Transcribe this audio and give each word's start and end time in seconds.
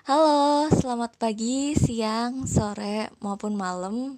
Halo, 0.00 0.72
selamat 0.72 1.20
pagi, 1.20 1.76
siang, 1.76 2.48
sore, 2.48 3.12
maupun 3.20 3.52
malam 3.52 4.16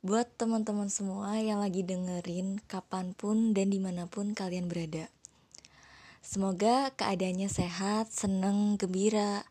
Buat 0.00 0.32
teman-teman 0.40 0.88
semua 0.88 1.36
yang 1.36 1.60
lagi 1.60 1.84
dengerin 1.84 2.56
kapan 2.64 3.12
pun 3.12 3.52
dan 3.52 3.68
di 3.68 3.76
mana 3.76 4.08
pun 4.08 4.32
kalian 4.32 4.64
berada. 4.64 5.12
Semoga 6.24 6.96
keadaannya 6.96 7.52
sehat, 7.52 8.08
seneng, 8.08 8.80
gembira 8.80 9.44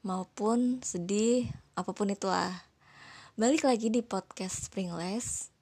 Maupun 0.00 0.80
sedih, 0.80 1.44
apa 1.76 1.92
pun 1.92 2.08
itulah. 2.08 2.64
Balik 3.36 3.68
lagi 3.68 3.92
di 3.92 4.00
podcast 4.00 4.72
Springless 4.72 5.52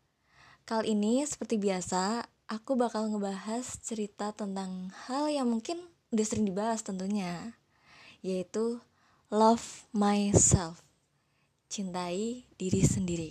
Kali 0.63 0.95
ini 0.95 1.27
seperti 1.27 1.59
biasa, 1.59 2.23
aku 2.47 2.79
bakal 2.79 3.11
ngebahas 3.11 3.67
cerita 3.83 4.31
tentang 4.31 4.95
hal 5.11 5.27
yang 5.27 5.51
mungkin 5.51 5.83
udah 6.15 6.23
sering 6.23 6.47
dibahas 6.47 6.87
tentunya 6.87 7.59
Yaitu 8.23 8.79
love 9.31 9.87
myself. 9.95 10.83
Cintai 11.71 12.51
diri 12.59 12.83
sendiri. 12.83 13.31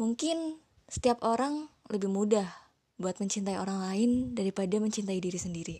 Mungkin 0.00 0.56
setiap 0.88 1.20
orang 1.20 1.68
lebih 1.92 2.08
mudah 2.08 2.48
buat 2.96 3.20
mencintai 3.20 3.60
orang 3.60 3.84
lain 3.84 4.32
daripada 4.32 4.80
mencintai 4.80 5.20
diri 5.20 5.36
sendiri. 5.36 5.76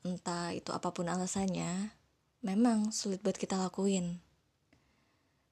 Entah 0.00 0.56
itu 0.56 0.72
apa 0.72 0.96
pun 0.96 1.12
alasannya, 1.12 1.92
memang 2.40 2.88
sulit 2.88 3.20
buat 3.20 3.36
kita 3.36 3.60
lakuin. 3.60 4.24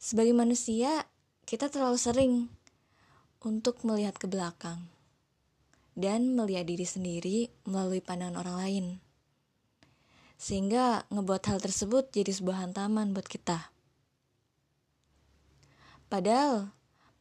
Sebagai 0.01 0.33
manusia, 0.33 1.05
kita 1.45 1.69
terlalu 1.69 2.01
sering 2.01 2.33
untuk 3.45 3.85
melihat 3.85 4.17
ke 4.17 4.25
belakang 4.25 4.89
dan 5.93 6.33
melihat 6.33 6.65
diri 6.65 6.89
sendiri 6.89 7.53
melalui 7.69 8.01
pandangan 8.01 8.41
orang 8.41 8.57
lain 8.57 8.87
sehingga 10.37 11.09
ngebuat 11.09 11.43
hal 11.49 11.59
tersebut 11.61 12.13
jadi 12.13 12.33
sebuah 12.33 12.69
hantaman 12.69 13.17
buat 13.17 13.25
kita. 13.25 13.73
Padahal 16.07 16.71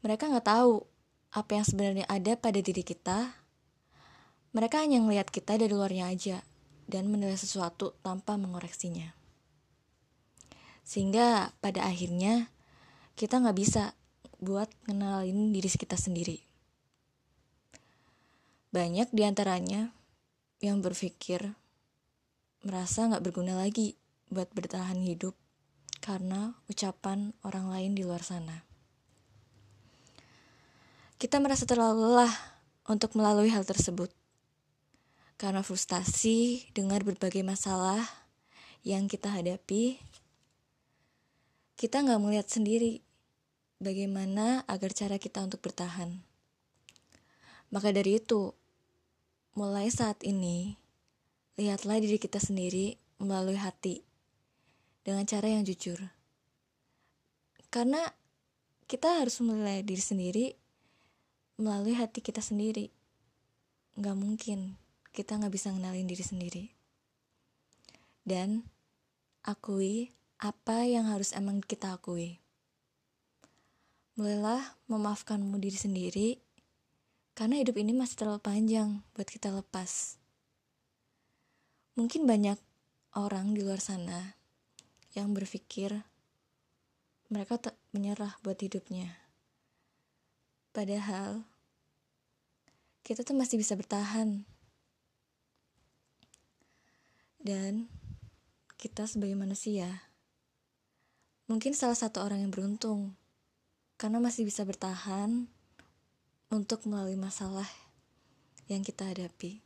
mereka 0.05 0.29
nggak 0.29 0.45
tahu 0.45 0.85
apa 1.33 1.51
yang 1.57 1.65
sebenarnya 1.65 2.05
ada 2.07 2.37
pada 2.37 2.59
diri 2.61 2.83
kita. 2.85 3.33
Mereka 4.55 4.79
hanya 4.79 5.03
ngelihat 5.03 5.27
kita 5.33 5.59
dari 5.59 5.73
luarnya 5.73 6.07
aja 6.07 6.37
dan 6.87 7.11
menilai 7.11 7.35
sesuatu 7.35 7.97
tanpa 7.99 8.39
mengoreksinya. 8.39 9.11
Sehingga 10.85 11.51
pada 11.59 11.83
akhirnya 11.83 12.53
kita 13.17 13.41
nggak 13.41 13.57
bisa 13.57 13.97
buat 14.39 14.69
ngenalin 14.85 15.51
diri 15.51 15.67
kita 15.67 15.97
sendiri. 15.97 16.39
Banyak 18.71 19.11
di 19.11 19.23
antaranya 19.23 19.91
yang 20.61 20.79
berpikir 20.83 21.55
merasa 22.65 23.05
nggak 23.05 23.21
berguna 23.21 23.53
lagi 23.53 23.93
buat 24.33 24.49
bertahan 24.49 24.97
hidup 24.97 25.37
karena 26.01 26.57
ucapan 26.65 27.37
orang 27.45 27.69
lain 27.69 27.93
di 27.93 28.01
luar 28.01 28.25
sana. 28.25 28.65
Kita 31.21 31.37
merasa 31.37 31.69
terlalu 31.69 32.09
lelah 32.09 32.33
untuk 32.89 33.13
melalui 33.13 33.53
hal 33.53 33.61
tersebut 33.69 34.09
karena 35.37 35.61
frustasi 35.61 36.65
dengar 36.73 37.05
berbagai 37.05 37.45
masalah 37.45 38.01
yang 38.81 39.05
kita 39.05 39.29
hadapi. 39.29 40.01
Kita 41.77 42.01
nggak 42.01 42.21
melihat 42.21 42.49
sendiri 42.49 43.05
bagaimana 43.77 44.65
agar 44.65 44.89
cara 44.89 45.21
kita 45.21 45.45
untuk 45.45 45.61
bertahan. 45.61 46.17
Maka 47.69 47.93
dari 47.93 48.17
itu, 48.21 48.55
mulai 49.53 49.91
saat 49.91 50.21
ini, 50.23 50.79
Lihatlah 51.55 52.03
diri 52.03 52.19
kita 52.19 52.35
sendiri 52.35 52.99
melalui 53.23 53.55
hati 53.55 54.03
dengan 55.07 55.23
cara 55.23 55.47
yang 55.47 55.63
jujur. 55.63 56.03
Karena 57.71 58.03
kita 58.91 59.23
harus 59.23 59.39
menilai 59.39 59.79
diri 59.79 60.03
sendiri 60.03 60.45
melalui 61.55 61.95
hati 61.95 62.19
kita 62.19 62.43
sendiri. 62.43 62.91
Gak 63.95 64.19
mungkin 64.19 64.75
kita 65.15 65.39
gak 65.39 65.53
bisa 65.55 65.71
ngenalin 65.71 66.11
diri 66.11 66.25
sendiri. 66.27 66.63
Dan 68.27 68.67
akui 69.47 70.11
apa 70.43 70.83
yang 70.83 71.07
harus 71.07 71.31
emang 71.31 71.63
kita 71.63 71.95
akui. 71.95 72.43
Mulailah 74.19 74.75
memaafkanmu 74.91 75.55
diri 75.63 75.79
sendiri 75.79 76.29
karena 77.31 77.63
hidup 77.63 77.79
ini 77.79 77.95
masih 77.95 78.19
terlalu 78.19 78.43
panjang 78.43 78.99
buat 79.15 79.27
kita 79.27 79.55
lepas. 79.55 80.19
Mungkin 81.95 82.27
banyak 82.27 82.59
orang 83.15 83.55
di 83.55 83.63
luar 83.63 83.79
sana 83.79 84.35
yang 85.15 85.31
berpikir 85.31 86.03
mereka 87.31 87.55
tak 87.55 87.75
menyerah 87.95 88.35
buat 88.43 88.59
hidupnya. 88.59 89.15
Padahal 90.75 91.47
kita 93.07 93.23
tuh 93.23 93.39
masih 93.39 93.55
bisa 93.55 93.79
bertahan. 93.79 94.43
Dan 97.39 97.87
kita 98.75 99.07
sebagai 99.07 99.39
manusia 99.39 99.87
mungkin 101.47 101.77
salah 101.77 101.95
satu 101.95 102.25
orang 102.25 102.41
yang 102.43 102.51
beruntung 102.51 103.13
karena 103.95 104.19
masih 104.19 104.43
bisa 104.43 104.65
bertahan 104.65 105.47
untuk 106.51 106.83
melalui 106.89 107.15
masalah 107.15 107.69
yang 108.67 108.83
kita 108.83 109.07
hadapi 109.07 109.61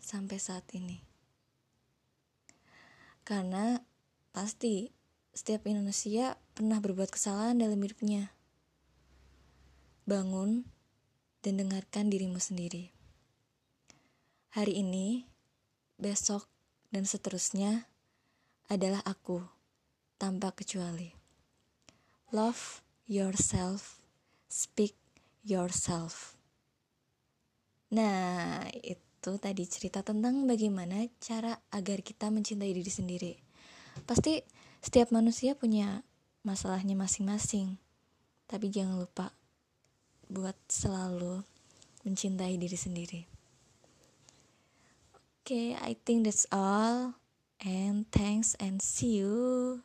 sampai 0.00 0.38
saat 0.40 0.64
ini. 0.72 1.13
Karena 3.24 3.80
pasti 4.36 4.92
setiap 5.32 5.64
manusia 5.64 6.36
pernah 6.52 6.78
berbuat 6.78 7.08
kesalahan 7.08 7.56
dalam 7.56 7.80
hidupnya. 7.80 8.36
Bangun 10.04 10.68
dan 11.40 11.56
dengarkan 11.56 12.12
dirimu 12.12 12.36
sendiri. 12.36 12.92
Hari 14.52 14.84
ini, 14.84 15.24
besok, 15.96 16.46
dan 16.92 17.08
seterusnya 17.08 17.88
adalah 18.68 19.00
aku 19.02 19.42
tanpa 20.20 20.52
kecuali. 20.52 21.10
Love 22.30 22.84
yourself, 23.08 23.98
speak 24.46 24.94
yourself. 25.42 26.38
Nah, 27.90 28.68
itu 28.84 29.13
itu 29.24 29.40
tadi 29.40 29.64
cerita 29.64 30.04
tentang 30.04 30.44
bagaimana 30.44 31.08
cara 31.16 31.56
agar 31.72 32.04
kita 32.04 32.28
mencintai 32.28 32.76
diri 32.76 32.92
sendiri. 32.92 33.32
Pasti 34.04 34.44
setiap 34.84 35.16
manusia 35.16 35.56
punya 35.56 36.04
masalahnya 36.44 36.92
masing-masing. 36.92 37.80
Tapi 38.44 38.68
jangan 38.68 39.00
lupa 39.00 39.32
buat 40.28 40.52
selalu 40.68 41.40
mencintai 42.04 42.60
diri 42.60 42.76
sendiri. 42.76 43.24
Oke, 45.40 45.72
okay, 45.72 45.80
I 45.80 45.96
think 46.04 46.28
that's 46.28 46.44
all. 46.52 47.16
And 47.64 48.04
thanks 48.12 48.52
and 48.60 48.84
see 48.84 49.24
you. 49.24 49.80